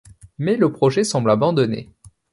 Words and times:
Mais 0.39 0.55
le 0.57 0.71
projet 0.73 1.03
semble 1.03 1.29
abandonné. 1.29 1.91